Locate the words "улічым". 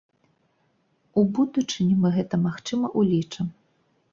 3.03-3.47